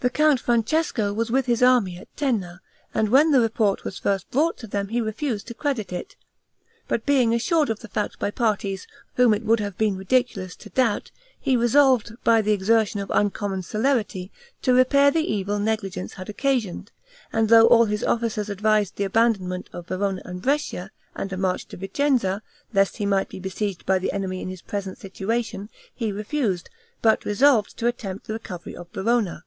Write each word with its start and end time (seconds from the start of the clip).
The 0.00 0.10
Count 0.10 0.38
Francesco 0.38 1.12
was 1.12 1.32
with 1.32 1.46
his 1.46 1.60
army 1.60 1.98
at 1.98 2.16
Tenna; 2.16 2.60
and 2.94 3.08
when 3.08 3.32
the 3.32 3.40
report 3.40 3.82
was 3.82 3.98
first 3.98 4.30
brought 4.30 4.56
to 4.58 4.68
him 4.68 4.90
he 4.90 5.00
refused 5.00 5.48
to 5.48 5.54
credit 5.54 5.92
it; 5.92 6.14
but 6.86 7.04
being 7.04 7.34
assured 7.34 7.68
of 7.68 7.80
the 7.80 7.88
fact 7.88 8.16
by 8.20 8.30
parties 8.30 8.86
whom 9.16 9.34
it 9.34 9.44
would 9.44 9.58
have 9.58 9.76
been 9.76 9.96
ridiculous 9.96 10.54
to 10.54 10.70
doubt, 10.70 11.10
he 11.40 11.56
resolved, 11.56 12.12
by 12.22 12.40
the 12.40 12.52
exertion 12.52 13.00
of 13.00 13.10
uncommon 13.12 13.60
celerity, 13.64 14.30
to 14.62 14.72
repair 14.72 15.10
the 15.10 15.24
evil 15.34 15.58
negligence 15.58 16.12
had 16.12 16.28
occasioned; 16.28 16.92
and 17.32 17.48
though 17.48 17.66
all 17.66 17.86
his 17.86 18.04
officers 18.04 18.48
advised 18.48 18.94
the 18.98 19.04
abandonment 19.04 19.68
of 19.72 19.88
Verona 19.88 20.22
and 20.24 20.42
Brescia, 20.42 20.92
and 21.16 21.32
a 21.32 21.36
march 21.36 21.66
to 21.66 21.76
Vicenza, 21.76 22.40
lest 22.72 22.98
he 22.98 23.04
might 23.04 23.28
be 23.28 23.40
besieged 23.40 23.84
by 23.84 23.98
the 23.98 24.12
enemy 24.12 24.40
in 24.40 24.48
his 24.48 24.62
present 24.62 24.98
situation, 24.98 25.68
he 25.92 26.12
refused, 26.12 26.70
but 27.02 27.24
resolved 27.24 27.76
to 27.76 27.88
attempt 27.88 28.28
the 28.28 28.34
recovery 28.34 28.76
of 28.76 28.88
Verona. 28.90 29.42